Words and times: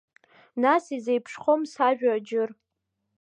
Нас 0.63 0.83
изеиԥшхом 0.95 1.61
сажәа 1.71 2.09
аџьыр! 2.17 2.49